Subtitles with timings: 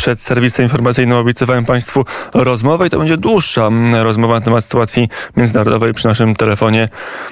[0.00, 2.04] przed serwisem informacyjnym obiecywałem Państwu
[2.34, 6.88] rozmowę i to będzie dłuższa mm, rozmowa na temat sytuacji międzynarodowej przy naszym telefonie.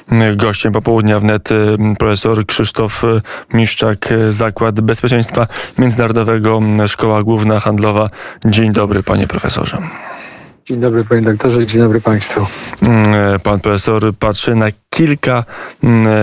[0.09, 3.03] Mm, gościem popołudnia wnet mm, profesor Krzysztof
[3.55, 5.47] Miszczak, Zakład Bezpieczeństwa
[5.79, 8.09] Międzynarodowego, Szkoła Główna Handlowa.
[8.45, 9.79] Dzień dobry, panie profesorze.
[10.69, 12.47] Dzień dobry panie doktorze, dzień dobry państwu.
[13.43, 15.45] Pan profesor patrzy na kilka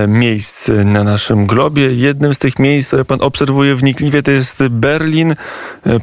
[0.07, 1.93] miejsc na naszym globie.
[1.93, 5.35] Jednym z tych miejsc, które pan obserwuje wnikliwie, to jest Berlin.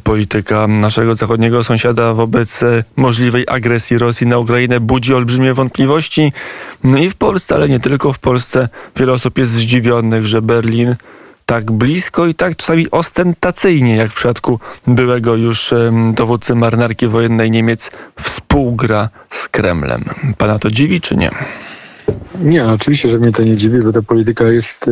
[0.03, 2.59] Polityka naszego zachodniego sąsiada wobec
[2.95, 6.33] możliwej agresji Rosji na Ukrainę budzi olbrzymie wątpliwości.
[6.83, 10.95] No i w Polsce, ale nie tylko w Polsce, wiele osób jest zdziwionych, że Berlin
[11.45, 15.73] tak blisko i tak czasami ostentacyjnie, jak w przypadku byłego już
[16.13, 20.03] dowódcy marynarki wojennej Niemiec, współgra z Kremlem.
[20.37, 21.31] Pana to dziwi, czy nie?
[22.39, 24.89] Nie, oczywiście, że mnie to nie dziwi, bo ta polityka jest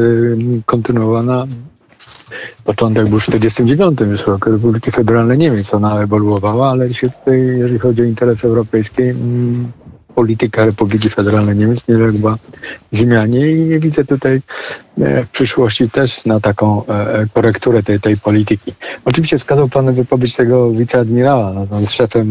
[0.66, 1.48] kontynuowana.
[2.64, 5.74] Początek był w 1949 już roku Republiki Federalnej Niemiec.
[5.74, 9.72] Ona ewoluowała, ale się tutaj, jeżeli chodzi o interesy europejskie, mm,
[10.16, 12.38] polityka Republiki Federalnej Niemiec nie uległa
[12.92, 14.42] zmianie i nie widzę tutaj
[15.02, 18.74] e, w przyszłości też na taką e, e, korekturę tej, tej polityki.
[19.06, 22.30] Oczywiście wskazał Pan wypowiedź tego wiceadmirała, no, z szefem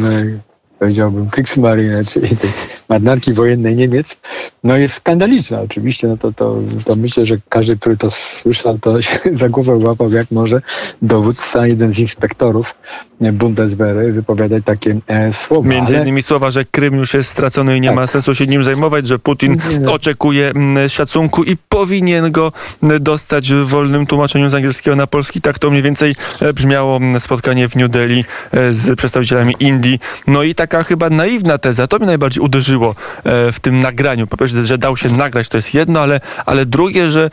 [0.80, 2.50] powiedziałbym, Kriegsmarine, czyli tej
[2.88, 4.16] marynarki wojennej Niemiec,
[4.64, 9.02] no jest skandaliczna oczywiście, no to, to, to myślę, że każdy, który to słyszał, to
[9.02, 10.62] się za głowę łapał, jak może
[11.02, 12.74] dowódca, jeden z inspektorów
[13.20, 15.68] Bundeswehry wypowiadać takie e, słowa.
[15.68, 16.04] Między ale...
[16.04, 17.96] innymi słowa, że Krym już jest stracony i nie tak.
[17.96, 19.92] ma sensu się nim zajmować, że Putin no.
[19.92, 20.52] oczekuje
[20.88, 22.52] szacunku i powinien go
[23.00, 25.40] dostać w wolnym tłumaczeniu z angielskiego na polski.
[25.40, 30.00] Tak to mniej więcej e, brzmiało spotkanie w New Delhi e, z przedstawicielami Indii.
[30.26, 34.26] No i taka chyba naiwna teza, to mnie najbardziej uderzyło w tym nagraniu.
[34.26, 37.30] Po pierwsze, że dał się nagrać, to jest jedno, ale, ale drugie, że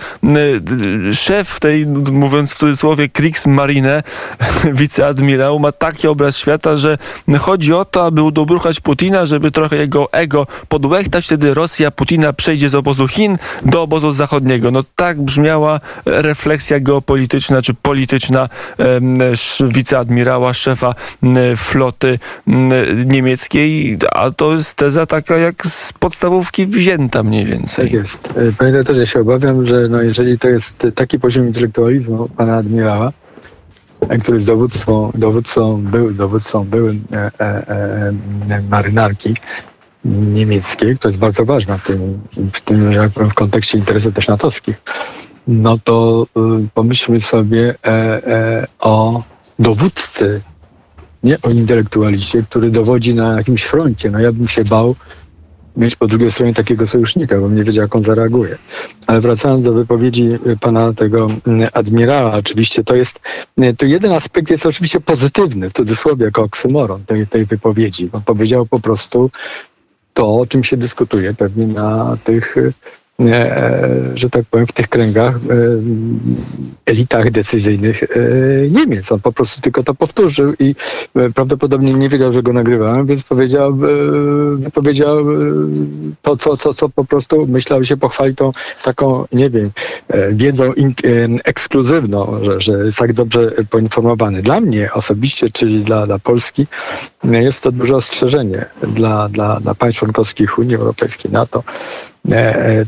[1.14, 4.04] szef tej, mówiąc w cudzysłowie, Kriegsmarine,
[4.82, 6.98] wiceadmirał, ma taki obraz świata, że
[7.40, 12.70] chodzi o to, aby udobruchać Putina, żeby trochę jego ego podłechtać, wtedy Rosja Putina przejdzie
[12.70, 14.72] z obozu Chin do obozu zachodniego.
[14.72, 18.50] No tak brzmiała refleksja geopolityczna czy polityczna
[19.62, 20.96] wiceadmirała, szefa
[21.58, 22.20] floty
[23.06, 23.27] niemieckiej,
[24.12, 27.86] a to jest teza taka jak z podstawówki wzięta mniej więcej.
[27.86, 28.30] Tak jest.
[28.58, 33.12] Panie doktorze, ja się obawiam, że no jeżeli to jest taki poziom intelektualizmu pana admirała,
[34.22, 37.68] który jest dowódcą, dowódcą, był, dowódcą byłym e, e,
[38.50, 39.36] e, marynarki
[40.06, 42.20] niemieckiej, to jest bardzo ważne w tym,
[42.54, 44.82] w tym jak powiem, w kontekście interesów też natowskich,
[45.48, 49.24] no to y, pomyślmy sobie e, e, o
[49.60, 50.42] dowódcy,
[51.24, 54.12] nie o intelektualiście, który dowodzi na jakimś froncie.
[54.12, 54.96] No ja bym się bał,
[55.78, 58.58] mieć po drugiej stronie takiego sojusznika, bo nie wiedział, jak on zareaguje.
[59.08, 63.20] Ale wracając do wypowiedzi y, pana tego y, admirała, oczywiście to jest,
[63.62, 68.10] y, to jeden aspekt jest oczywiście pozytywny, w cudzysłowie, jako oksymoron tej, tej wypowiedzi.
[68.12, 69.32] On powiedział po prostu
[70.14, 72.72] to, o czym się dyskutuje pewnie na tych E,
[74.16, 75.40] że tak powiem, w tych kręgach, e,
[76.86, 78.08] elitach decyzyjnych e,
[78.70, 79.12] Niemiec.
[79.12, 80.76] On po prostu tylko to powtórzył i
[81.36, 83.78] prawdopodobnie nie wiedział, że go nagrywałem, więc powiedział,
[84.74, 85.18] powiedział
[86.22, 88.52] to, co, co, co po prostu myślał się pochwalić tą
[88.84, 89.72] taką, nie wiem,
[90.32, 90.64] wiedzą
[91.44, 94.42] ekskluzywną, że, że jest tak dobrze poinformowany.
[94.42, 96.68] Dla mnie osobiście, czyli dla, dla Polski,
[97.24, 101.64] jest to duże ostrzeżenie dla, dla, dla państw członkowskich Unii Europejskiej, NATO,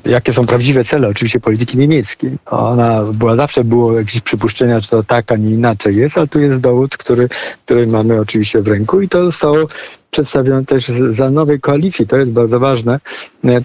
[0.06, 2.38] jakie są prawdziwe cele oczywiście polityki niemieckiej.
[2.46, 6.42] Ona była, zawsze było jakieś przypuszczenia, czy to tak, a nie inaczej jest, ale tu
[6.42, 7.30] jest dowód, który,
[7.66, 9.58] który mamy oczywiście w ręku i to zostało
[10.12, 12.08] przedstawione też za nowej koalicji.
[12.08, 13.00] To jest bardzo ważne.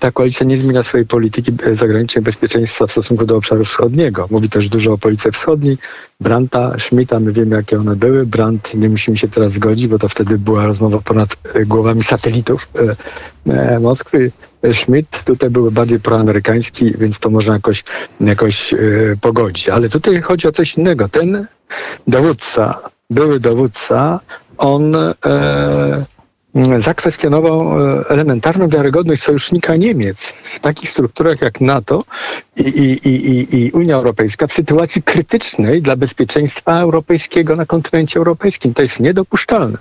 [0.01, 4.27] Ta koalicja nie zmienia swojej polityki zagranicznej bezpieczeństwa w stosunku do obszaru wschodniego.
[4.31, 5.79] Mówi też dużo o polityce wschodniej.
[6.21, 8.27] Brandta, Schmidta, my wiemy jakie one były.
[8.27, 11.37] Brandt, nie musimy się teraz zgodzić, bo to wtedy była rozmowa ponad
[11.67, 12.69] głowami satelitów
[13.47, 14.33] e, e, Moskwy.
[14.73, 17.85] Schmidt tutaj był bardziej proamerykański, więc to można jakoś,
[18.21, 19.69] jakoś yy, pogodzić.
[19.69, 21.09] Ale tutaj chodzi o coś innego.
[21.09, 21.47] Ten
[22.07, 22.81] dowódca,
[23.11, 24.21] były dowódca,
[24.59, 25.15] on e,
[26.79, 32.05] zakwestionował e, elementarną wiarygodność sojusznika Niemiec w takich strukturach jak NATO
[32.57, 38.75] i, i, i, i, Unia Europejska w sytuacji krytycznej dla bezpieczeństwa europejskiego na kontynencie europejskim.
[38.75, 39.79] To jest niedopuszczalne.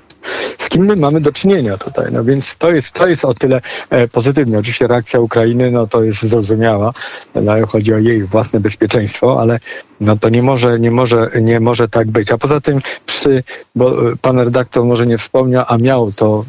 [0.58, 2.12] z kim my mamy do czynienia tutaj.
[2.12, 4.60] No więc to jest, to jest o tyle e, pozytywne.
[4.60, 6.94] Oczywiście reakcja Ukrainy, no to jest zrozumiała.
[7.36, 9.60] No, chodzi o jej własne bezpieczeństwo, ale
[10.00, 12.32] no to nie może, nie może, nie może tak być.
[12.32, 13.44] A poza tym przy,
[13.76, 16.46] bo e, pan redaktor może nie wspomniał, a miał to,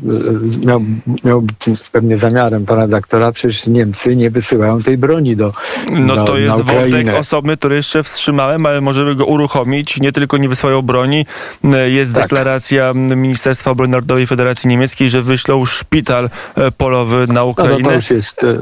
[0.66, 0.82] miał,
[1.24, 1.56] miał być
[1.92, 5.52] pewnie zamiarem pana redaktora, przecież Niemcy nie wysyłają tej broni do
[5.90, 6.90] No do, to jest Ukrainę.
[6.90, 10.00] wątek osobny, który jeszcze wstrzymałem, ale możemy go uruchomić.
[10.00, 11.26] Nie tylko nie wysyłają broni,
[11.64, 12.22] e, jest Tak.
[12.22, 17.88] deklaracja Ministerstwa Obrony Narodowej Federacji Niemieckiej, że wyślą szpital e, polowy na No, no, Ukrainę.
[17.88, 18.56] to już jest e,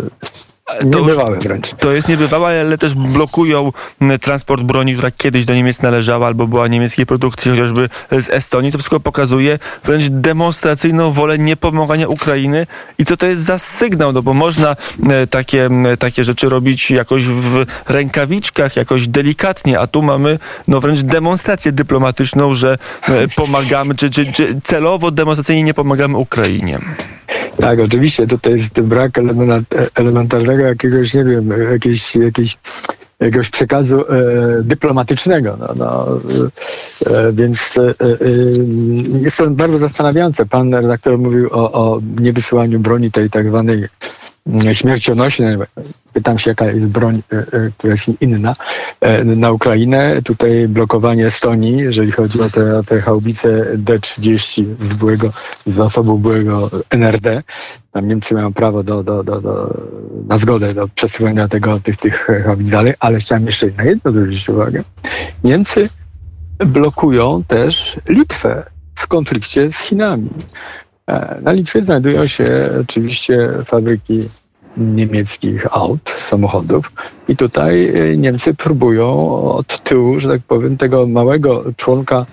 [0.84, 1.70] niebywałe wręcz.
[1.78, 3.72] To jest niebywałe, ale też blokują
[4.20, 8.72] transport broni, która kiedyś do Niemiec należała albo była niemieckiej produkcji, chociażby z Estonii.
[8.72, 12.66] To wszystko pokazuje wręcz demonstracyjną wolę niepomagania Ukrainy.
[12.98, 14.12] I co to jest za sygnał?
[14.12, 14.76] No bo można
[15.30, 15.68] takie,
[15.98, 20.38] takie rzeczy robić jakoś w rękawiczkach, jakoś delikatnie, a tu mamy
[20.68, 22.78] no wręcz demonstrację dyplomatyczną, że
[23.36, 26.78] pomagamy, czy, czy, czy celowo demonstracyjnie nie pomagamy Ukrainie.
[27.60, 32.58] Tak, oczywiście tutaj jest brak element, elementarnego jakiegoś, nie wiem, jakiejś, jakiejś,
[33.20, 34.04] jakiegoś przekazu e,
[34.62, 35.56] dyplomatycznego.
[35.60, 36.18] No, no,
[37.06, 38.18] e, więc e, e,
[39.20, 40.46] jest to bardzo zastanawiające.
[40.46, 43.88] Pan redaktor mówił o, o niewysyłaniu broni tej tak zwanej
[44.72, 45.56] śmiercionośnej.
[46.12, 48.56] Pytam się, jaka jest broń, e, e, która jest inna
[49.00, 50.22] e, na Ukrainę.
[50.22, 55.30] Tutaj blokowanie Estonii, jeżeli chodzi o te, o te haubice D-30 z byłego,
[55.66, 57.42] z zasobu byłego NRD.
[57.92, 59.74] Tam Niemcy mają prawo do, do, do, do,
[60.26, 64.48] na zgodę do przesyłania tego, tych, tych haubic dalej, ale chciałem jeszcze na jedno zwrócić
[64.48, 64.82] uwagę.
[65.44, 65.88] Niemcy
[66.58, 68.62] blokują też Litwę
[68.94, 70.28] w konflikcie z Chinami.
[71.06, 74.28] E, Na Litwie znajdują się oczywiście fabryki
[74.76, 76.92] niemieckich aut, samochodów.
[77.28, 82.26] I tutaj e, Niemcy próbują od tyłu, że tak powiem, tego małego członka,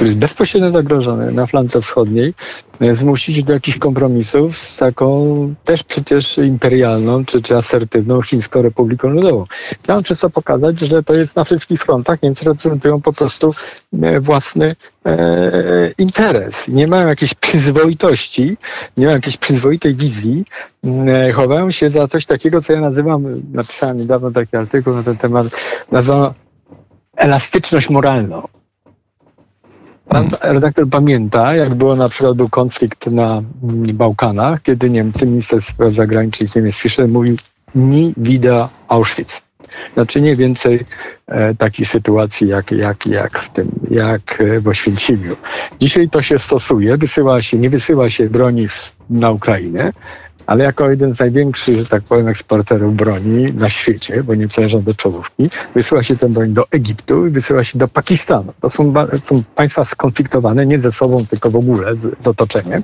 [0.00, 2.34] który jest bezpośrednio zagrożony na flance wschodniej,
[2.80, 9.08] e, zmusić do jakichś kompromisów z taką też przecież imperialną czy, czy asertywną Chińską Republiką
[9.08, 9.44] Ludową.
[9.82, 12.22] Chciałem przez to pokazać, że to jest na wszystkich frontach.
[12.22, 13.54] Niemcy reprezentują po prostu
[14.02, 14.76] e, własny
[15.06, 16.68] e, interes.
[16.68, 18.56] Nie mają jakiejś przyzwoitości,
[18.96, 20.44] nie mają jakiejś przyzwoitej wizji.
[21.06, 25.16] E, chowają się za coś takiego, co ja nazywam, napisałem niedawno taki artykuł na ten
[25.16, 25.46] temat,
[25.92, 26.34] nazwano
[27.16, 28.59] elastyczność moralną.
[30.10, 35.62] Pan redaktor pamięta, jak było na przykład był konflikt na mm, Bałkanach, kiedy Niemcy, minister
[35.62, 37.36] spraw zagranicznych Niemiec Fischer mówił
[37.74, 39.42] ni wieder Auschwitz.
[39.94, 40.84] Znaczy nie więcej
[41.26, 45.36] e, takich sytuacji jak, jak, jak w tym, jak e, w Oświęcimiu.
[45.80, 49.92] Dzisiaj to się stosuje, wysyła się, nie wysyła się broni w, na Ukrainę,
[50.50, 54.82] ale jako jeden z największych, że tak powiem, eksporterów broni na świecie, bo nie należą
[54.82, 58.52] do czołówki, wysyła się tę broń do Egiptu i wysyła się do Pakistanu.
[58.60, 58.94] To są,
[59.24, 62.82] są państwa skonfliktowane nie ze sobą, tylko w ogóle z, z otoczeniem.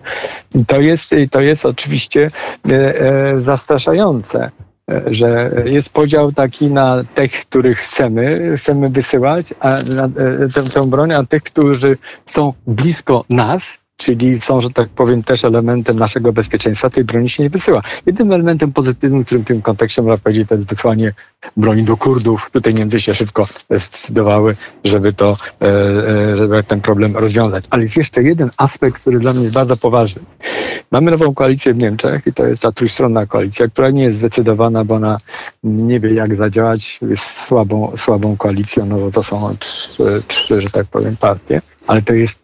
[0.55, 2.31] I to jest, to jest oczywiście
[2.69, 4.51] e, e, zastraszające
[4.91, 10.09] e, że jest podział taki na tych, których chcemy, chcemy wysyłać a na, e,
[10.55, 11.97] tę, tę broń, a tych, którzy
[12.27, 17.43] są blisko nas, czyli są, że tak powiem, też elementem naszego bezpieczeństwa, tej broni się
[17.43, 17.83] nie wysyła.
[18.07, 21.13] Jedynym elementem pozytywnym, którym w tym kontekście można powiedzieć, to jest wysłanie
[21.57, 22.51] broni do Kurdów.
[22.53, 27.65] Tutaj Niemcy się szybko zdecydowały, żeby to, e, e, żeby ten problem rozwiązać.
[27.71, 30.23] Ale jest jeszcze jeden aspekt, który dla mnie jest bardzo poważny.
[30.91, 34.85] Mamy nową koalicję w Niemczech i to jest ta trójstronna koalicja, która nie jest zdecydowana,
[34.85, 35.19] bo ona
[35.65, 40.71] nie wie jak zadziałać, jest słabą, słabą koalicją, no bo to są trzy, trzy, że
[40.71, 42.39] tak powiem, partie, ale to jest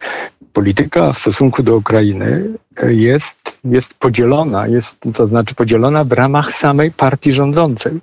[0.53, 2.45] polityka w stosunku do Ukrainy
[2.89, 8.01] jest, jest podzielona, jest, to znaczy podzielona w ramach samej partii rządzącej.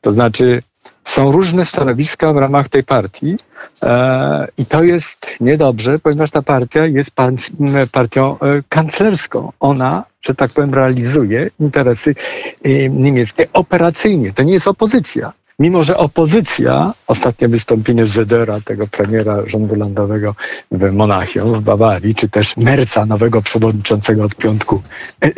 [0.00, 0.62] To znaczy
[1.04, 3.36] są różne stanowiska w ramach tej partii
[3.82, 7.36] e, i to jest niedobrze, ponieważ ta partia jest pan,
[7.92, 9.52] partią e, kanclerską.
[9.60, 12.14] Ona, że tak powiem, realizuje interesy
[12.64, 14.32] e, niemieckie operacyjnie.
[14.32, 15.32] To nie jest opozycja.
[15.58, 20.34] Mimo, że opozycja, ostatnie wystąpienie Zedera, tego premiera rządu landowego
[20.70, 24.82] w Monachium, w Bawarii, czy też Merca, nowego przewodniczącego od piątku
[25.22, 25.30] e, e,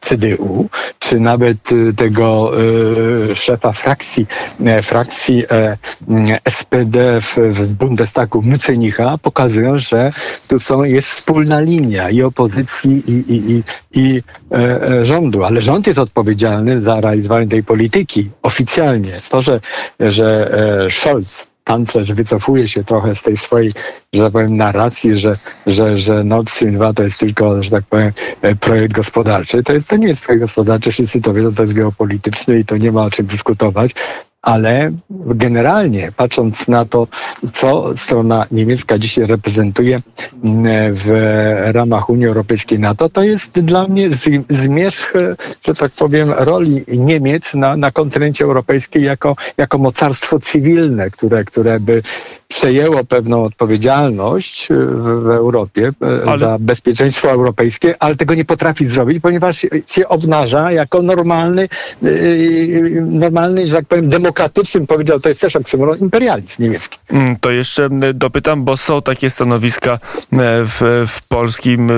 [0.00, 2.52] CDU, czy nawet e, tego
[3.32, 4.26] e, szefa frakcji,
[4.64, 5.76] e, frakcji e,
[6.08, 10.10] m, SPD w, w Bundestagu Mycenicha, pokazują, że
[10.48, 13.62] tu są, jest wspólna linia i opozycji, i, i, i,
[14.00, 14.22] i
[15.02, 15.44] rządu.
[15.44, 19.12] Ale rząd jest odpowiedzialny za realizowanie tej polityki oficjalnie.
[19.30, 19.60] To, że,
[20.00, 20.50] że
[20.84, 23.70] e, Scholz, kanclerz, wycofuje się trochę z tej swojej,
[24.12, 25.36] że tak powiem, narracji, że,
[25.66, 28.12] że, że Nord Stream 2 to jest tylko, że tak powiem,
[28.42, 29.62] e, projekt gospodarczy.
[29.62, 32.76] To, jest, to nie jest projekt gospodarczy, wszyscy to wiedzą, to jest geopolityczny i to
[32.76, 33.94] nie ma o czym dyskutować.
[34.46, 34.92] Ale
[35.26, 37.06] generalnie patrząc na to,
[37.52, 40.00] co strona niemiecka dzisiaj reprezentuje
[40.92, 41.06] w
[41.74, 44.10] ramach Unii Europejskiej NATO, to jest dla mnie
[44.50, 45.12] zmierzch,
[45.66, 51.80] że tak powiem, roli Niemiec na, na kontynencie europejskim jako, jako mocarstwo cywilne, które, które
[51.80, 52.02] by
[52.48, 56.38] przejęło pewną odpowiedzialność w, Europie e, ale...
[56.38, 61.68] za bezpieczeństwo europejskie, ale tego nie potrafi zrobić, ponieważ się obnaża jako normalny,
[62.02, 62.08] e,
[63.00, 64.35] normalny, że tak powiem, demokratyczny,
[64.88, 66.98] powiedział, to jest też oksymoron, imperializm niemiecki.
[67.10, 69.98] Mm, to jeszcze dopytam, bo są takie stanowiska e,
[70.32, 71.90] w, w polskim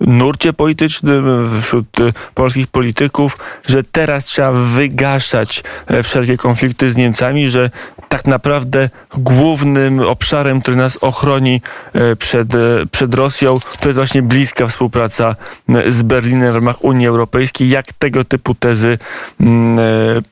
[0.00, 1.86] nurcie politycznym, wśród
[2.34, 3.36] polskich polityków,
[3.68, 5.62] że teraz trzeba wygaszać
[6.02, 7.70] wszelkie konflikty z Niemcami, że
[8.10, 12.58] tak naprawdę głównym obszarem, który nas ochroni e, przed, e,
[12.92, 15.36] przed Rosją, to jest właśnie bliska współpraca
[15.68, 17.68] e, z Berlinem w ramach Unii Europejskiej.
[17.68, 18.98] Jak tego typu tezy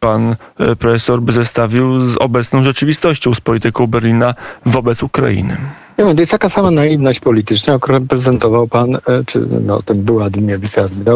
[0.01, 0.37] pan
[0.79, 4.35] profesor zestawił z obecną rzeczywistością, z polityką Berlina
[4.67, 5.57] wobec Ukrainy?
[5.99, 10.23] Nie wiem, to jest taka sama naiwność polityczna, jaką reprezentował pan, czy no, ten był
[10.23, 10.61] admirał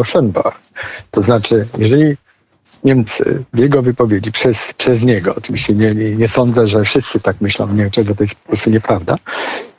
[0.03, 0.51] Schönbach.
[1.11, 2.15] To znaczy, jeżeli
[2.83, 7.41] Niemcy w jego wypowiedzi, przez, przez niego, oczywiście nie, nie, nie sądzę, że wszyscy tak
[7.41, 9.17] myślą w Niemczech, bo to jest po prostu nieprawda,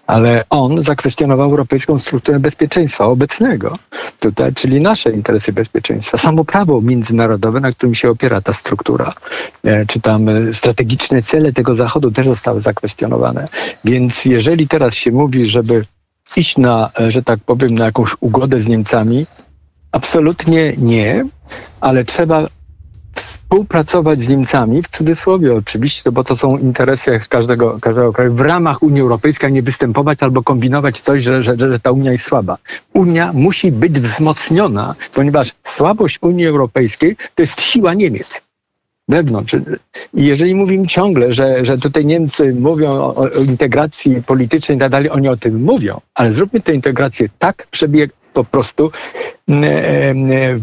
[0.06, 3.78] ale on zakwestionował europejską strukturę bezpieczeństwa obecnego
[4.20, 9.12] tutaj, czyli nasze interesy bezpieczeństwa, samo prawo międzynarodowe, na którym się opiera ta struktura,
[9.64, 13.48] e, czy tam strategiczne cele tego Zachodu też zostały zakwestionowane.
[13.84, 15.84] Więc jeżeli teraz się mówi, żeby
[16.36, 19.26] iść na, e, że tak powiem, na jakąś ugodę z Niemcami,
[19.92, 21.24] absolutnie nie,
[21.80, 22.48] ale trzeba
[23.14, 28.82] współpracować z Niemcami, w cudzysłowie oczywiście, bo to są interesy każdego, każdego kraju, w ramach
[28.82, 32.58] Unii Europejskiej, nie występować albo kombinować coś, że, że, że ta Unia jest słaba.
[32.92, 38.42] Unia musi być wzmocniona, ponieważ słabość Unii Europejskiej to jest siła Niemiec
[39.08, 39.56] wewnątrz.
[40.14, 44.90] I jeżeli mówimy ciągle, że, że tutaj Niemcy mówią o, o integracji politycznej i tak
[44.90, 48.90] dalej, oni o tym mówią, ale zróbmy tę integrację tak, żeby po prostu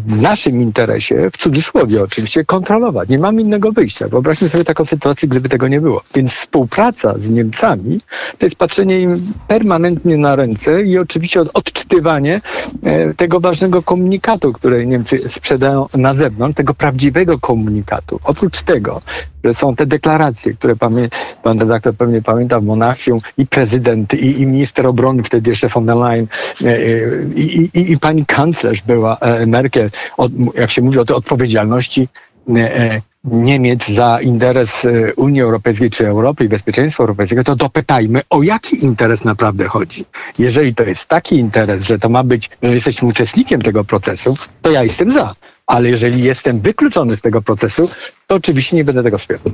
[0.06, 3.08] w naszym interesie, w cudzysłowie oczywiście, kontrolować.
[3.08, 4.08] Nie mamy innego wyjścia.
[4.08, 6.02] Wyobraźmy sobie taką sytuację, gdyby tego nie było.
[6.14, 8.00] Więc współpraca z Niemcami
[8.38, 12.40] to jest patrzenie im permanentnie na ręce i oczywiście odczytywanie
[12.82, 18.20] e, tego ważnego komunikatu, który Niemcy sprzedają na zewnątrz, tego prawdziwego komunikatu.
[18.24, 19.02] Oprócz tego,
[19.44, 20.94] że są te deklaracje, które pan,
[21.42, 25.86] pan redaktor pewnie pamięta w Monachium i prezydent, i, i minister obrony, wtedy jeszcze von
[25.86, 26.26] der Leyen,
[26.64, 26.78] e, e,
[27.36, 32.08] i, i, i pani kanclerz, była e, Merkel, od, jak się mówi o tej odpowiedzialności
[33.24, 39.24] Niemiec za interes Unii Europejskiej czy Europy i bezpieczeństwa europejskiego, to dopytajmy, o jaki interes
[39.24, 40.04] naprawdę chodzi.
[40.38, 44.70] Jeżeli to jest taki interes, że to ma być, że jesteśmy uczestnikiem tego procesu, to
[44.70, 45.34] ja jestem za
[45.66, 47.90] ale jeżeli jestem wykluczony z tego procesu,
[48.26, 49.44] to oczywiście nie będę tego wspierał.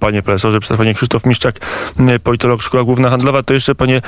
[0.00, 1.56] Panie profesorze, panie Krzysztof Miszczak,
[2.22, 4.02] politolog Szkoła Główna Handlowa, to jeszcze panie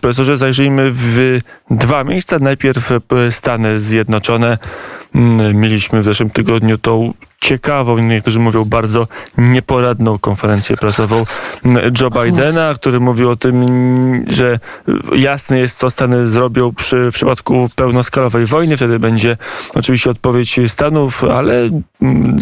[0.00, 1.38] profesorze zajrzyjmy w
[1.70, 2.38] dwa miejsca.
[2.38, 2.90] Najpierw
[3.30, 4.58] Stany Zjednoczone.
[5.54, 11.24] Mieliśmy w zeszłym tygodniu tą ciekawą, niektórzy mówią bardzo nieporadną konferencję prasową
[12.00, 14.58] Joe Bidena, który mówił o tym, że
[15.16, 18.76] jasne jest, co Stany zrobią przy, w przypadku pełnoskalowej wojny.
[18.76, 19.36] Wtedy będzie
[19.74, 21.70] oczywiście odpowiedź Stanów, ale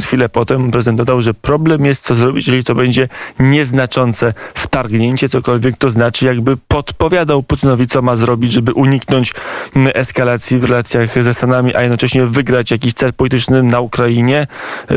[0.05, 3.09] chwilę potem prezydent dodał, że problem jest, co zrobić, jeżeli to będzie
[3.41, 9.35] nieznaczące wtargnięcie, cokolwiek to znaczy, jakby podpowiadał Putinowi, co ma zrobić, żeby uniknąć
[9.95, 14.47] eskalacji w relacjach ze Stanami, a jednocześnie wygrać jakiś cel polityczny na Ukrainie.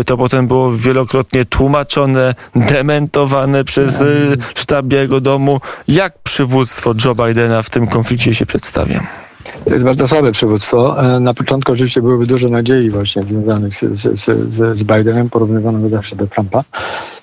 [0.05, 5.62] To potem było wielokrotnie tłumaczone, dementowane przez y, sztab Białego Domu.
[5.88, 9.03] Jak przywództwo Joe Bidena w tym konflikcie się przedstawia?
[9.65, 11.03] To jest bardzo słabe przywództwo.
[11.15, 15.89] E, na początku oczywiście byłyby dużo nadziei właśnie związanych z, z, z, z Bidenem, porównywanego
[15.89, 16.63] zawsze do Trumpa.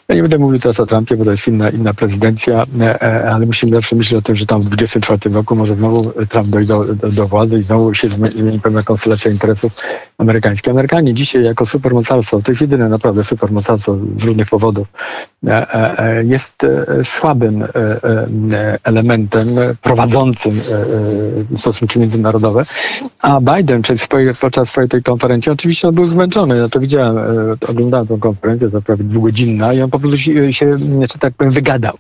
[0.08, 3.30] Ja nie będę mówił teraz o Trumpie, bo to jest inna, inna prezydencja, e, e,
[3.30, 6.68] ale musimy zawsze myśleć o tym, że tam w 2024 roku może znowu Trump dojdzie
[6.68, 9.76] do, do, do władzy i znowu się zmieni pewna konstelacja interesów
[10.18, 10.70] amerykańskich.
[10.70, 14.88] Amerykanie dzisiaj jako supermocarstwo, to jest jedyne naprawdę supermocarstwo z różnych powodów,
[15.46, 16.66] e, jest
[17.02, 17.64] słabym
[18.84, 19.48] elementem
[19.82, 20.60] prowadzącym
[21.56, 22.62] stosunki międzynarodowe,
[23.20, 23.82] a Biden
[24.40, 27.16] podczas swojej tej konferencji, oczywiście on był zmęczony, ja to widziałem,
[27.68, 31.52] oglądałem tę konferencję, to prawie dwugodzinna i on po prostu się, się, że tak powiem,
[31.52, 31.98] wygadał.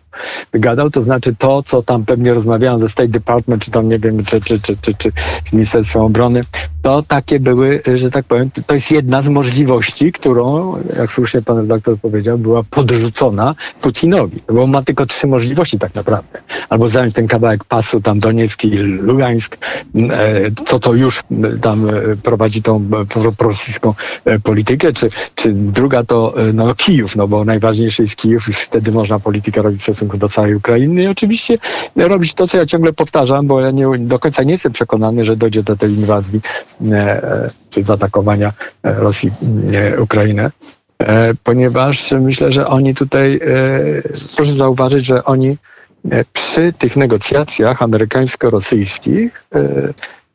[0.52, 4.24] Wygadał, to znaczy to, co tam pewnie rozmawiałem ze State Department, czy tam, nie wiem,
[4.24, 5.12] czy, czy, czy, czy, czy
[5.44, 6.42] z Ministerstwem Obrony,
[6.86, 11.56] to takie były, że tak powiem, to jest jedna z możliwości, którą, jak słusznie pan
[11.56, 14.42] redaktor powiedział, była podrzucona Putinowi.
[14.52, 16.38] Bo on ma tylko trzy możliwości tak naprawdę.
[16.68, 19.58] Albo zająć ten kawałek pasu tam Doniecki i Lugańsk,
[19.96, 21.22] e, co to już
[21.62, 22.90] tam e, prowadzi tą
[23.38, 28.52] prorosyjską e, politykę, czy, czy druga to no, Kijów, no bo najważniejszy jest Kijów i
[28.52, 31.58] wtedy można politykę robić w stosunku do całej Ukrainy i oczywiście
[31.96, 35.36] robić to, co ja ciągle powtarzam, bo ja nie, do końca nie jestem przekonany, że
[35.36, 36.40] dojdzie do tej inwazji
[37.70, 38.52] czy zaatakowania
[38.82, 39.30] Rosji
[39.98, 40.50] Ukrainy
[41.44, 43.40] ponieważ myślę, że oni tutaj,
[44.36, 45.56] proszę zauważyć, że oni
[46.32, 49.30] przy tych negocjacjach amerykańsko-rosyjskich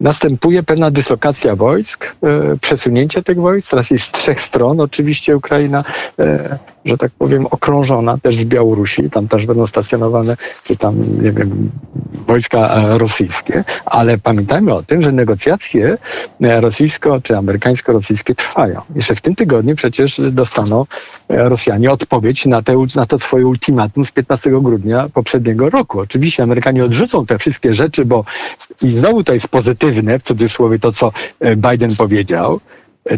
[0.01, 3.69] następuje pewna dyslokacja wojsk, e, przesunięcie tych wojsk.
[3.69, 4.79] Teraz jest z trzech stron.
[4.79, 5.83] Oczywiście Ukraina,
[6.19, 9.09] e, że tak powiem, okrążona też w Białorusi.
[9.09, 11.71] Tam też będą stacjonowane, czy tam, nie wiem,
[12.27, 13.63] wojska e, rosyjskie.
[13.85, 15.97] Ale pamiętajmy o tym, że negocjacje
[16.41, 18.81] rosyjsko- czy amerykańsko-rosyjskie trwają.
[18.95, 20.85] Jeszcze w tym tygodniu przecież dostaną
[21.29, 26.00] Rosjanie odpowiedź na, te, na to swoje ultimatum z 15 grudnia poprzedniego roku.
[26.00, 28.25] Oczywiście Amerykanie odrzucą te wszystkie rzeczy, bo
[28.83, 32.59] i znowu to jest pozytywne, w cudzysłowie to, co e, Biden powiedział,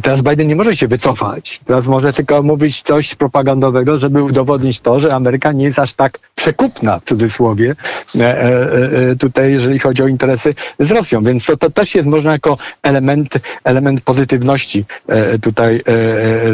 [0.01, 1.59] Teraz Biden nie może się wycofać.
[1.65, 6.19] Teraz może tylko mówić coś propagandowego, żeby udowodnić to, że Ameryka nie jest aż tak
[6.35, 7.75] przekupna, w cudzysłowie,
[8.15, 11.23] e, e, e, tutaj, jeżeli chodzi o interesy z Rosją.
[11.23, 14.85] Więc to, to też jest można jako element, element pozytywności
[15.41, 15.81] tutaj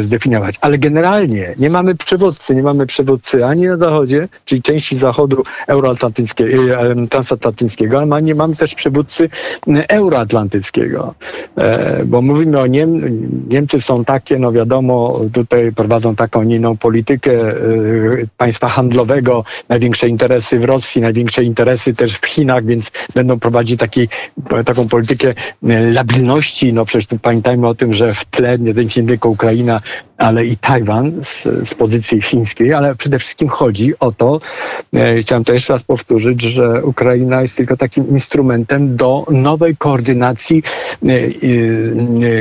[0.00, 0.54] zdefiniować.
[0.60, 5.44] Ale generalnie nie mamy przywódcy, nie mamy przywódcy ani na zachodzie, czyli części zachodu
[7.10, 9.30] transatlantyckiego, ale nie mamy też przywódcy
[9.88, 11.14] euroatlantyckiego.
[12.06, 18.28] Bo mówimy o Niemczech, Niemcy są takie, no wiadomo, tutaj prowadzą taką inną politykę y,
[18.36, 24.08] państwa handlowego, największe interesy w Rosji, największe interesy też w Chinach, więc będą prowadzić taki,
[24.64, 25.34] taką politykę y,
[25.92, 26.72] labilności.
[26.72, 28.74] No przecież tu pamiętajmy o tym, że w tle nie
[29.06, 29.80] tylko Ukraina,
[30.20, 34.40] ale i Tajwan z, z pozycji chińskiej, ale przede wszystkim chodzi o to,
[34.94, 40.62] e, chciałem to jeszcze raz powtórzyć, że Ukraina jest tylko takim instrumentem do nowej koordynacji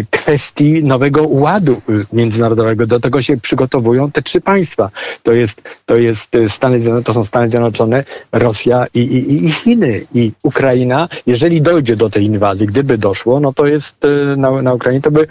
[0.09, 1.81] kwestii nowego ładu
[2.13, 2.87] międzynarodowego.
[2.87, 4.89] Do tego się przygotowują te trzy państwa.
[5.23, 10.01] To jest, to jest Stany Zjednoczone, to są Stany Zjednoczone, Rosja i, i, i Chiny.
[10.13, 13.95] I Ukraina, jeżeli dojdzie do tej inwazji, gdyby doszło, no to jest
[14.37, 15.27] na, na Ukrainie, to by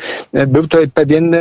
[0.46, 1.36] był to pewien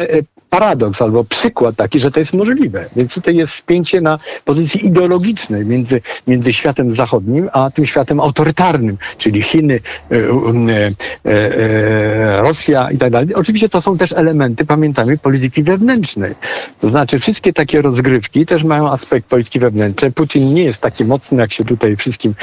[0.50, 2.90] paradoks albo przykład taki, że to jest możliwe.
[2.96, 8.98] Więc tutaj jest spięcie na pozycji ideologicznej między, między światem zachodnim, a tym światem autorytarnym,
[9.18, 9.80] czyli Chiny,
[10.12, 10.92] e, e,
[11.26, 13.34] e, Rosja i tak dalej.
[13.36, 16.36] Oczywiście to są też elementy, pamiętamy, polityki wewnętrznej.
[16.82, 20.12] To znaczy wszystkie takie rozgrywki też mają aspekt polityki wewnętrznej.
[20.12, 22.34] Putin nie jest taki mocny, jak się tutaj wszystkim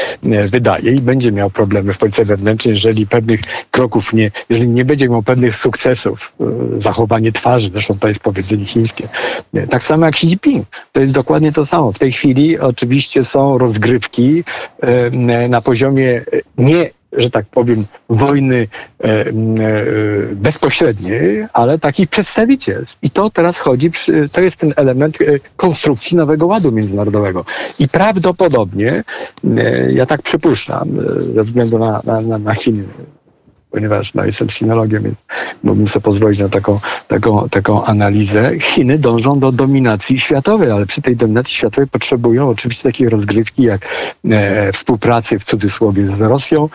[0.48, 5.08] wydaje i będzie miał problemy w polityce wewnętrznej, jeżeli pewnych kroków nie, jeżeli nie będzie
[5.08, 6.32] miał pewnych sukcesów,
[6.78, 9.08] zachowanie twarzy, zresztą to jest powiedzenie chińskie.
[9.70, 10.66] Tak samo jak Xi Jinping.
[10.92, 11.92] To jest dokładnie to samo.
[11.92, 14.44] W tej chwili oczywiście są rozgrywki
[15.48, 16.24] na poziomie
[16.58, 18.68] nie że tak powiem, wojny
[20.32, 22.98] bezpośredniej, ale takich przedstawicielstw.
[23.02, 23.90] I to teraz chodzi,
[24.32, 25.24] to jest ten element e,
[25.56, 27.44] konstrukcji nowego ładu międzynarodowego.
[27.78, 29.04] I prawdopodobnie,
[29.88, 32.84] ja tak przypuszczam, e, ze względu na, na, na Chiny,
[33.74, 35.18] ponieważ no, jestem sinologiem, więc
[35.62, 38.58] mógłbym sobie pozwolić na taką, taką, taką analizę.
[38.60, 43.80] Chiny dążą do dominacji światowej, ale przy tej dominacji światowej potrzebują oczywiście takiej rozgrywki jak
[44.30, 46.68] e, współpracy w cudzysłowie z Rosją,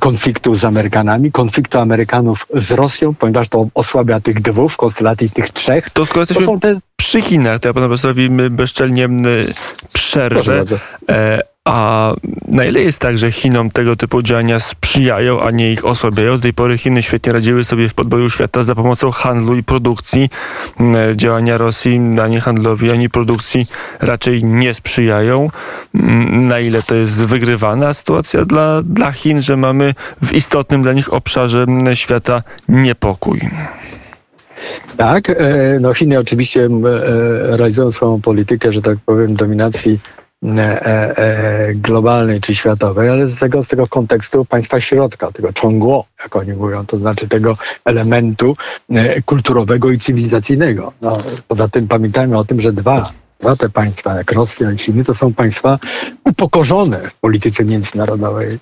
[0.00, 5.50] konfliktu z Amerykanami, konfliktu Amerykanów z Rosją, ponieważ to osłabia tych dwóch w konstelacji tych
[5.50, 5.90] trzech.
[5.90, 6.80] To skoro jesteśmy to są te...
[6.96, 9.08] przy Chinach, to ja panu profesorowi bezczelnie
[9.92, 10.64] przerwę.
[11.66, 12.14] E, a
[12.48, 16.32] na ile jest tak, że Chinom tego typu działania sprzyjają, a nie ich osłabiają?
[16.32, 20.30] Do tej pory Chiny świetnie radziły sobie w podboju świata za pomocą handlu i produkcji.
[20.80, 23.66] Mm, działania Rosji ani handlowi, ani produkcji
[24.00, 25.48] raczej nie sprzyjają.
[25.94, 30.92] Mm, na ile to jest wygrywana sytuacja dla, dla Chin, że mamy w istotnym dla
[30.92, 33.40] nich obszarze mm, świata niepokój?
[34.96, 35.34] Tak, e,
[35.80, 40.25] no Chiny oczywiście e, realizują swoją politykę, że tak powiem, dominacji E, e,
[41.74, 46.52] globalnej czy światowej, ale z tego, z tego kontekstu państwa środka, tego ciągło, jak oni
[46.52, 48.56] mówią, to znaczy tego elementu
[48.90, 50.92] e, kulturowego i cywilizacyjnego.
[51.00, 51.18] No,
[51.48, 55.14] poza tym pamiętajmy o tym, że dwa Dwa te państwa, jak Rosja i Chiny, to
[55.14, 55.78] są państwa
[56.24, 58.58] upokorzone w polityce międzynarodowej.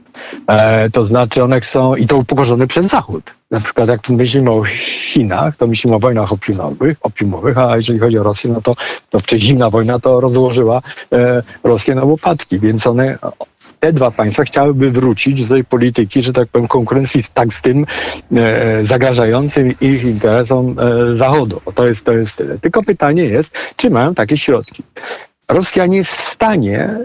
[0.47, 3.31] E, to znaczy one są, i to upokorzone przez Zachód.
[3.51, 8.19] Na przykład jak myślimy o Chinach, to myślimy o wojnach opiumowych, opiumowych a jeżeli chodzi
[8.19, 8.77] o Rosję, no to,
[9.11, 10.83] to wcześniej zimna wojna to rozłożyła
[11.13, 13.19] e, Rosję na łopatki, więc one
[13.85, 17.87] te dwa państwa chciałyby wrócić do tej polityki, że tak powiem, konkurencji tak z tym
[18.37, 21.61] e, zagrażającym ich interesom e, Zachodu.
[21.75, 22.59] To jest, to jest tyle.
[22.59, 24.83] Tylko pytanie jest, czy mają takie środki.
[25.49, 26.99] Rosja nie jest w stanie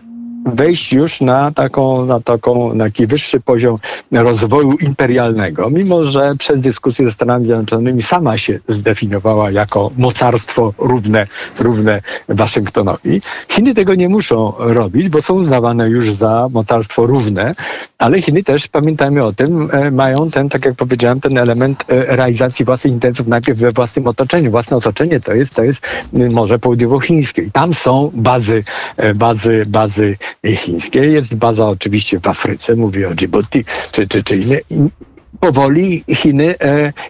[0.45, 3.77] wejść już na taką, na taką, na taki wyższy poziom
[4.11, 11.27] rozwoju imperialnego, mimo że przez dyskusję ze Stanami Zjednoczonymi sama się zdefiniowała jako mocarstwo równe,
[11.59, 13.21] równe Waszyngtonowi.
[13.49, 17.55] Chiny tego nie muszą robić, bo są uznawane już za mocarstwo równe,
[17.99, 22.15] ale Chiny też, pamiętajmy o tym, e, mają ten, tak jak powiedziałem, ten element e,
[22.15, 24.51] realizacji własnych interesów najpierw we własnym otoczeniu.
[24.51, 27.51] Własne otoczenie to jest, to jest Morze Południowochińskie.
[27.51, 28.63] Tam są bazy,
[28.97, 30.17] e, bazy, bazy
[30.55, 30.99] chińskie.
[30.99, 34.57] Jest baza oczywiście w Afryce, mówię o Djibouti czy, czy, czy inne.
[35.39, 36.55] Powoli Chiny,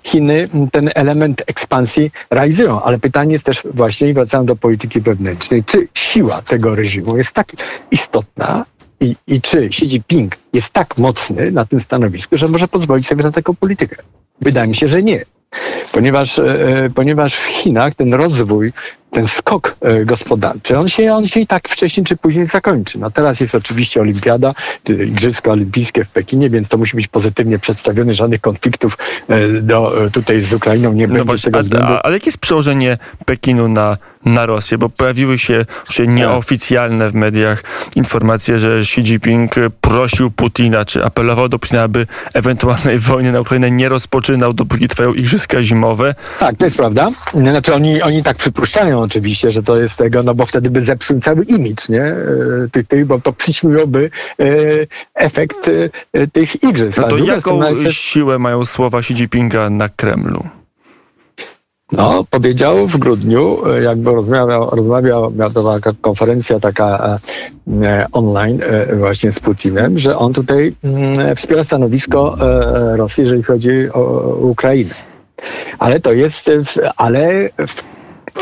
[0.04, 5.64] Chiny ten element ekspansji realizują, ale pytanie jest też właśnie, i wracam do polityki wewnętrznej,
[5.64, 7.52] czy siła tego reżimu jest tak
[7.92, 8.66] istotna,
[9.00, 13.24] i, i czy Xi Jinping jest tak mocny na tym stanowisku, że może pozwolić sobie
[13.24, 13.96] na taką politykę?
[14.42, 15.26] Wydaje mi się, że nie
[15.92, 18.74] ponieważ, e, ponieważ w Chinach ten rozwój
[19.12, 23.00] ten skok e, gospodarczy, on się, on się i tak wcześniej czy później zakończy.
[23.00, 24.54] No teraz jest oczywiście olimpiada,
[24.90, 28.14] Igrzyska Olimpijskie w Pekinie, więc to musi być pozytywnie przedstawione.
[28.14, 31.88] Żadnych konfliktów e, do, e, tutaj z Ukrainą nie no będzie właśnie, tego względu.
[31.88, 34.78] A, ale jakie jest przełożenie Pekinu na, na Rosję?
[34.78, 37.64] Bo pojawiły się, się nieoficjalne w mediach
[37.96, 43.72] informacje, że Xi Jinping prosił Putina, czy apelował do Putina, aby ewentualnej wojny na Ukrainę
[43.72, 46.16] nie rozpoczynał, dopóki trwają Igrzyska Zimowe.
[46.40, 47.10] Tak, to jest prawda.
[47.34, 51.20] Znaczy oni, oni tak przypuszczają, oczywiście, że to jest tego, no bo wtedy by zepsuł
[51.20, 52.04] cały imidż, nie?
[52.04, 52.16] E,
[52.72, 54.46] tych, tych, bo to przyćmiłoby e,
[55.16, 55.70] efekt
[56.14, 56.98] e, tych igrzysk.
[56.98, 60.44] No to jaką siłę mają słowa Xi Jinpinga na Kremlu?
[61.92, 67.18] No, powiedział w grudniu, jakby rozmawiał, rozmawiał miała to taka konferencja taka
[67.84, 70.74] e, online e, właśnie z Putinem, że on tutaj
[71.18, 72.38] e, wspiera stanowisko
[72.96, 74.02] Rosji, jeżeli chodzi o
[74.42, 74.96] Ukrainę.
[75.80, 76.50] Ale to jest,
[76.98, 77.84] ale w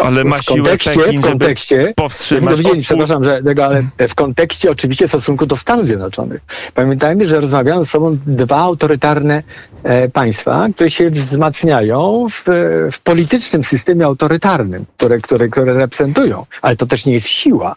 [0.04, 4.72] ale ma w kontekście, Pekin, w kontekście, powstrzymać dowiedzieli, przepraszam, że tego, ale w kontekście
[4.72, 6.42] oczywiście stosunku do Stanów Zjednoczonych.
[6.74, 9.44] Pamiętajmy, że rozmawiają ze sobą dwa autorytarne
[9.84, 12.44] e, państwa, które się wzmacniają w,
[12.92, 16.46] w politycznym systemie autorytarnym, które, które, które reprezentują.
[16.62, 17.76] Ale to też nie jest siła.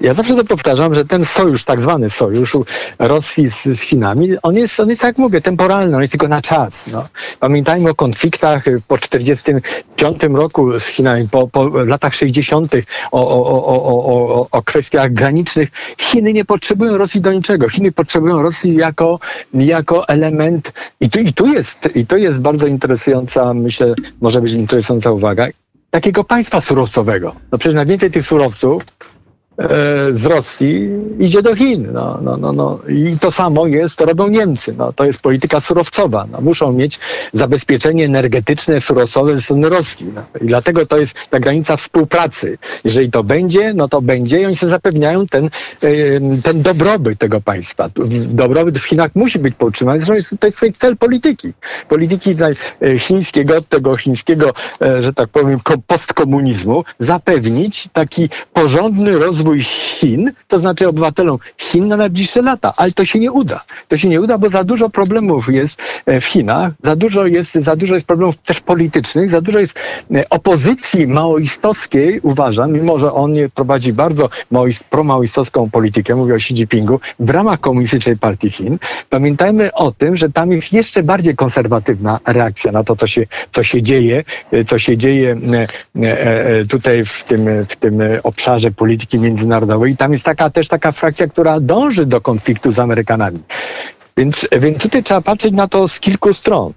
[0.00, 2.56] Ja zawsze to powtarzam, że ten sojusz, tak zwany sojusz
[2.98, 6.28] Rosji z, z Chinami, on jest, on jest, tak jak mówię, temporalny, on jest tylko
[6.28, 6.92] na czas.
[6.92, 7.08] No.
[7.40, 12.72] Pamiętajmy o konfliktach po 1945 roku z Chinami, po, po latach 60.,
[13.12, 15.68] o, o, o, o, kwestiach granicznych.
[15.98, 17.68] Chiny nie potrzebują Rosji do niczego.
[17.68, 19.20] Chiny potrzebują Rosji jako,
[19.54, 24.52] jako element, i tu, i tu jest, i to jest bardzo interesująca, myślę, może być
[24.52, 25.46] interesująca uwaga,
[25.90, 27.34] takiego państwa surowcowego.
[27.52, 28.82] No przecież najwięcej tych surowców
[30.12, 31.88] z Rosji idzie do Chin.
[31.92, 32.78] No, no, no, no.
[32.88, 34.74] I to samo jest, robią Niemcy.
[34.78, 36.26] No, to jest polityka surowcowa.
[36.32, 36.98] No, muszą mieć
[37.34, 40.06] zabezpieczenie energetyczne, surowcowe ze strony Rosji.
[40.14, 40.22] No.
[40.40, 42.58] I dlatego to jest ta granica współpracy.
[42.84, 45.50] Jeżeli to będzie, no to będzie i oni sobie zapewniają ten,
[46.42, 47.90] ten dobrobyt tego państwa.
[48.28, 50.00] Dobrobyt w Chinach musi być podtrzymany.
[50.00, 51.52] Zresztą to jest cel polityki.
[51.88, 52.36] Polityki
[52.80, 60.32] e, chińskiego, tego chińskiego, e, że tak powiem, postkomunizmu, zapewnić taki porządny rozwój rozwój Chin,
[60.48, 63.64] to znaczy obywatelom Chin na najbliższe lata, ale to się nie uda.
[63.88, 67.54] To się nie uda, bo za dużo problemów jest e, w Chinach, za dużo jest,
[67.54, 69.78] za dużo jest problemów też politycznych, za dużo jest
[70.14, 76.54] e, opozycji maoistowskiej, uważam, mimo że on prowadzi bardzo maoist, promaoistowską politykę, mówię o Xi
[76.54, 78.78] Jinpingu, w ramach Komunistycznej Partii Chin.
[79.10, 83.62] Pamiętajmy o tym, że tam jest jeszcze bardziej konserwatywna reakcja na to, co się, co
[83.62, 85.36] się dzieje, e, co się dzieje
[86.68, 90.92] tutaj w tym, w tym obszarze polityki międzynarodowej międzynarodowej i tam jest taka też taka
[90.92, 93.38] frakcja, która dąży do konfliktu z Amerykanami.
[94.16, 96.72] Więc, więc tutaj trzeba patrzeć na to z kilku stron.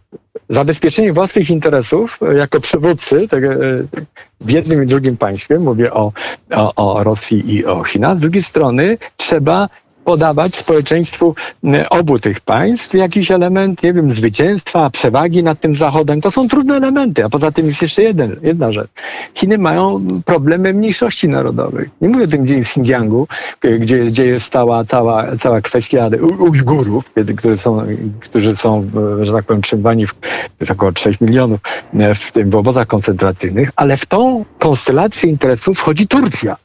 [0.50, 3.44] Zabezpieczenie własnych interesów e, jako przywódcy tak,
[4.42, 6.12] w jednym i drugim państwie, mówię o,
[6.56, 9.70] o, o Rosji i o Chinach, z drugiej strony trzeba
[10.06, 11.36] podawać społeczeństwu
[11.90, 16.22] obu tych państw jakiś element, nie wiem, zwycięstwa, przewagi nad tym Zachodem.
[16.22, 18.90] To są trudne elementy, a poza tym jest jeszcze jeden, jedna rzecz.
[19.34, 21.90] Chiny mają problemy mniejszości narodowych.
[22.02, 23.28] Nie mówię o tym, gdzie jest Xinjiangu,
[23.80, 26.10] gdzie, gdzie jest cała, cała, cała kwestia
[26.40, 27.06] Ujgurów,
[27.38, 27.86] którzy są,
[28.20, 28.88] którzy są,
[29.22, 30.16] że tak powiem, trzymani w,
[30.60, 31.60] jest około 3 milionów
[32.16, 36.56] w tym w obozach koncentracyjnych, ale w tą konstelację interesów wchodzi Turcja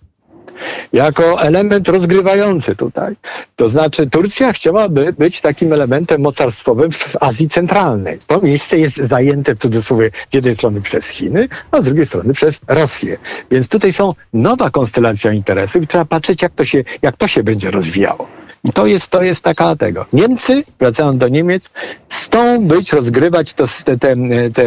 [0.93, 3.17] jako element rozgrywający tutaj.
[3.57, 8.19] To znaczy Turcja chciałaby być takim elementem mocarstwowym w Azji Centralnej.
[8.27, 12.33] To miejsce jest zajęte w cudzysłowie z jednej strony przez Chiny, a z drugiej strony
[12.33, 13.19] przez Rosję.
[13.51, 17.43] Więc tutaj są nowa konstelacja interesów i trzeba patrzeć, jak to się, jak to się
[17.43, 18.36] będzie rozwijało.
[18.65, 20.07] I to jest, to jest taka tego.
[20.13, 21.71] Niemcy, wracając do Niemiec,
[22.11, 24.17] chcą być, rozgrywać to, te, te,
[24.55, 24.65] te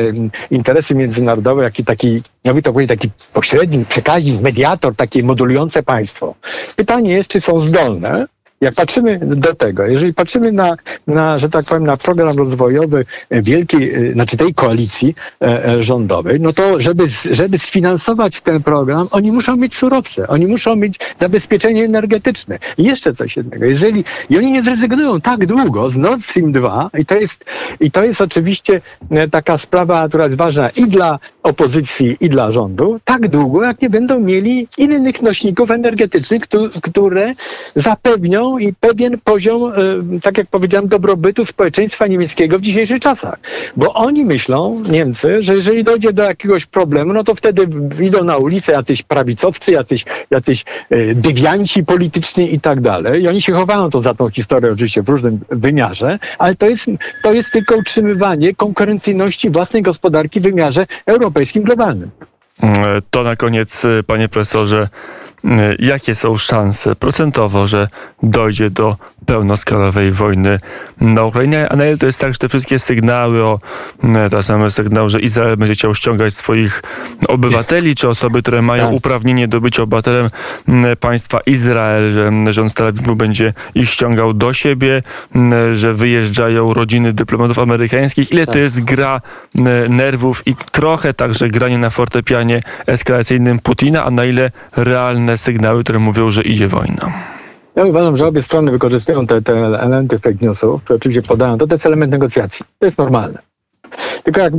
[0.52, 6.36] interesy międzynarodowe, jaki taki, jakby to powiedzieć, taki pośrednik, przekaźnik, mediator, takie modulujące państwo.
[6.76, 8.28] Pytanie jest, czy są zdolne
[8.62, 10.76] jak patrzymy do tego, jeżeli patrzymy na,
[11.08, 16.54] na, że tak powiem, na program rozwojowy wielkiej, znaczy tej koalicji e, e, rządowej, no
[16.54, 22.60] to żeby, żeby sfinansować ten program, oni muszą mieć surowce, oni muszą mieć zabezpieczenie energetyczne.
[22.78, 26.90] I jeszcze coś jednego, jeżeli, i oni nie zrezygnują tak długo z Nord Stream 2
[26.98, 27.46] i to jest,
[27.80, 32.52] i to jest oczywiście e, taka sprawa, która jest ważna i dla opozycji, i dla
[32.52, 36.44] rządu, tak długo, jak nie będą mieli innych nośników energetycznych,
[36.82, 37.34] które
[37.76, 39.74] zapewnią i pewien poziom,
[40.16, 43.40] e, tak jak powiedziałem, dobrobytu społeczeństwa niemieckiego w dzisiejszych czasach.
[43.76, 47.68] Bo oni myślą, Niemcy, że jeżeli dojdzie do jakiegoś problemu, no to wtedy
[48.02, 53.24] idą na ulicę jacyś prawicowcy, jacyś, jacyś e, dewianci polityczni i tak dalej.
[53.24, 56.86] I oni się chowają to za tą historię oczywiście w różnym wymiarze, ale to jest,
[57.24, 62.12] to jest tylko utrzymywanie konkurencyjności własnej gospodarki w wymiarze europejskim, globalnym.
[63.12, 64.88] To na koniec, panie profesorze,
[65.80, 67.88] jakie są szanse procentowo, że
[68.24, 70.60] dojdzie do pełnoskalowej wojny
[71.02, 73.60] na Ukrainie, a na ile to jest tak, że te wszystkie sygnały o,
[74.32, 76.84] ta same sygnał, że Izrael będzie chciał ściągać swoich
[77.28, 78.94] obywateli, czy osoby, które mają tak.
[78.94, 80.28] uprawnienie do bycia obywatelem
[81.00, 85.02] państwa Izrael, że rząd Tel Awiwu będzie ich ściągał do siebie,
[85.74, 88.32] że wyjeżdżają rodziny dyplomatów amerykańskich.
[88.32, 88.62] Ile to tak.
[88.62, 89.22] jest gra
[89.90, 96.00] nerwów i trochę także granie na fortepianie eskalacyjnym Putina, a na ile realne sygnały, które
[96.00, 97.14] mówią, że idzie wojna?
[97.76, 101.58] Ja uważam, że obie strony wykorzystują te, te elementy fake newsów, które oczywiście podają.
[101.58, 102.66] To, to jest element negocjacji.
[102.80, 103.40] To jest normalne.
[104.24, 104.58] Tylko jak e,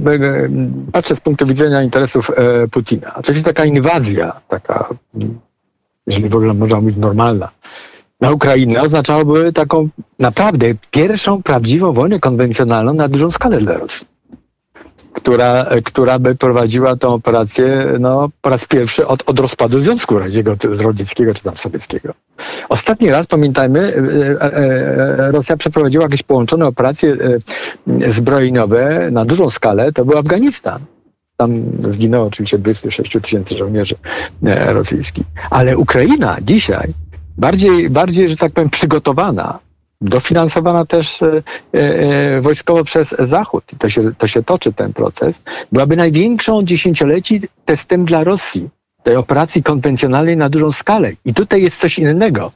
[0.93, 4.89] patrzę z punktu widzenia interesów e, Putina, oczywiście taka inwazja, taka,
[6.07, 7.49] jeżeli w ogóle można mówić normalna,
[8.21, 14.07] na Ukrainę oznaczałoby taką naprawdę pierwszą prawdziwą wojnę konwencjonalną na dużą skalę dla Rosji
[15.13, 20.19] która, która by prowadziła tę operację no, po raz pierwszy od, od rozpadu Związku
[20.79, 22.15] Radzieckiego czy tam sowieckiego.
[22.69, 27.17] Ostatni raz, pamiętajmy, e, e, e, Rosja przeprowadziła jakieś połączone operacje
[28.11, 30.85] zbrojeniowe na dużą skalę, to był Afganistan.
[31.37, 33.95] Tam zginęło oczywiście 26 tysięcy żołnierzy
[34.67, 35.25] rosyjskich.
[35.51, 36.89] Ale Ukraina dzisiaj
[37.39, 39.59] bardziej, bardziej, że tak powiem, przygotowana
[40.01, 43.65] dofinansowana też e, e, wojskowo przez Zachód.
[43.79, 45.43] To się, to się toczy ten proces.
[45.73, 48.69] Byłaby największą dziesięcioleci testem dla Rosji
[49.03, 51.13] tej operacji konwencjonalnej na dużą skalę.
[51.25, 52.53] I tutaj jest coś innego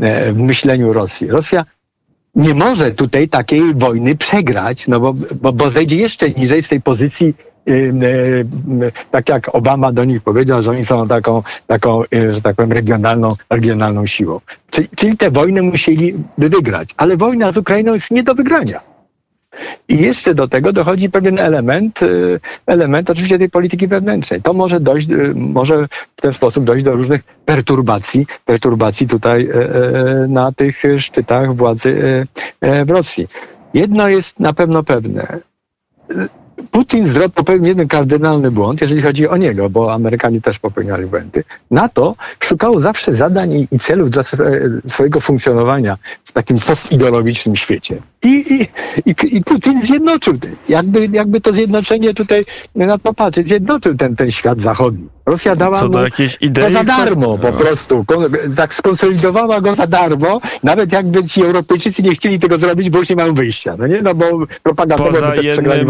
[0.00, 1.26] e, w myśleniu Rosji.
[1.28, 1.64] Rosja
[2.34, 6.80] nie może tutaj takiej wojny przegrać, no bo, bo, bo zejdzie jeszcze niżej z tej
[6.80, 7.34] pozycji
[9.10, 13.34] tak jak Obama do nich powiedział, że oni są taką, taką że tak powiem, regionalną,
[13.50, 14.40] regionalną siłą.
[14.70, 16.90] Czyli, czyli tę wojnę musieliby wygrać.
[16.96, 18.80] Ale wojna z Ukrainą jest nie do wygrania.
[19.88, 24.42] I jeszcze do tego dochodzi pewien element, y, element oczywiście tej polityki wewnętrznej.
[24.42, 29.48] To może dojść, y, może w ten sposób dojść do różnych perturbacji, perturbacji tutaj
[30.24, 32.26] y, na tych szczytach władzy
[32.86, 33.28] w Rosji.
[33.74, 35.38] Jedno jest na pewno pewne.
[36.70, 41.44] Putin zrobił popełnił jeden kardynalny błąd, jeżeli chodzi o niego, bo Amerykanie też popełniali błędy.
[41.70, 44.22] NATO szukało zawsze zadań i, i celów dla
[44.88, 48.02] swojego funkcjonowania w takim postideologicznym świecie.
[48.22, 48.68] I,
[49.06, 50.34] i, i, Putin zjednoczył,
[50.68, 52.44] jakby, jakby to zjednoczenie tutaj
[52.74, 55.08] na to patrzeć, zjednoczył ten, ten świat zachodni.
[55.26, 55.92] Rosja dała Co mu
[56.54, 58.04] to za darmo po prostu.
[58.56, 63.08] Tak skonsolidowała go za darmo, nawet jakby ci Europejczycy nie chcieli tego zrobić, bo już
[63.08, 63.76] nie mają wyjścia.
[63.78, 64.26] No nie, no bo
[64.62, 65.88] propagandowo poza też jednym,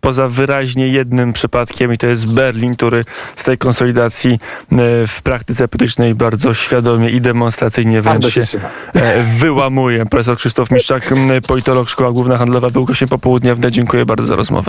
[0.00, 3.04] Poza wyraźnie jednym przypadkiem i to jest Berlin, który
[3.36, 4.36] z tej konsolidacji e,
[5.06, 8.42] w praktyce politycznej bardzo świadomie i demonstracyjnie wręcz się
[8.94, 10.06] e, wyłamuje.
[10.06, 11.14] Profesor Krzysztof Miszczak,
[11.48, 13.56] politolog Szkoła Główna Handlowa był gościem popołudnia.
[13.70, 14.60] Dziękuję bardzo za rozmowę.